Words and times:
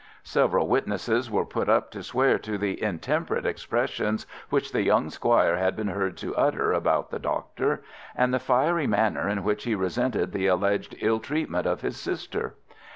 Several 0.23 0.67
witnesses 0.67 1.29
were 1.29 1.45
put 1.45 1.69
up 1.69 1.91
to 1.91 2.01
swear 2.01 2.39
to 2.39 2.57
the 2.57 2.81
intemperate 2.81 3.45
expressions 3.45 4.25
which 4.49 4.71
the 4.71 4.81
young 4.81 5.11
squire 5.11 5.57
had 5.57 5.75
been 5.75 5.89
heard 5.89 6.17
to 6.17 6.35
utter 6.35 6.73
about 6.73 7.11
the 7.11 7.19
doctor, 7.19 7.83
and 8.15 8.33
the 8.33 8.39
fiery 8.39 8.87
manner 8.87 9.29
in 9.29 9.43
which 9.43 9.65
he 9.65 9.75
resented 9.75 10.31
the 10.31 10.47
alleged 10.47 10.95
ill 11.01 11.19
treatment 11.19 11.67
of 11.67 11.81
his 11.81 11.97
sister. 11.97 12.55